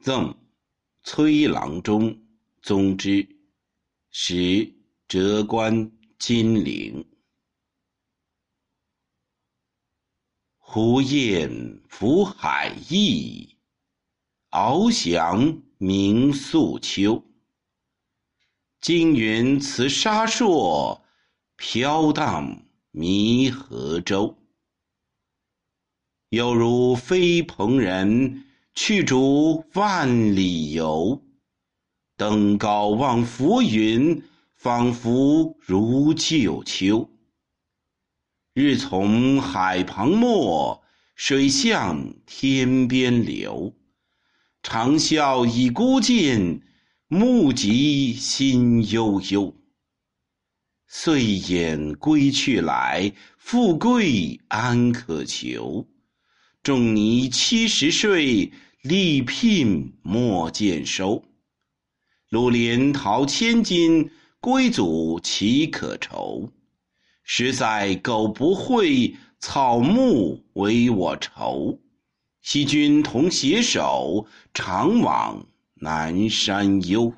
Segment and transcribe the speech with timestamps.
[0.00, 0.32] 赠
[1.02, 2.16] 崔郎中
[2.62, 3.28] 宗之，
[4.10, 4.72] 时
[5.08, 5.90] 谪官
[6.20, 7.04] 金陵。
[10.56, 13.56] 胡雁浮海意，
[14.50, 17.24] 翱翔鸣宿秋。
[18.80, 21.02] 惊云辞沙烁，
[21.56, 24.38] 飘荡迷河洲。
[26.28, 28.44] 有如飞蓬人，
[28.80, 31.20] 去逐万里游。
[32.16, 34.22] 登高望浮云，
[34.54, 37.10] 仿佛如旧秋。
[38.54, 40.80] 日从海旁没，
[41.16, 43.74] 水向天边流。
[44.62, 46.62] 长啸已孤尽，
[47.08, 49.52] 目极心悠悠。
[50.86, 55.84] 岁掩归去来，富贵安可求？
[56.62, 61.24] 仲尼七十岁，力聘莫见收。
[62.28, 64.08] 鹿林桃千金，
[64.40, 66.52] 归祖岂可愁？
[67.24, 71.80] 实在苟不会，草木为我愁。
[72.40, 75.44] 惜君同携手，常往
[75.74, 77.12] 南山幽。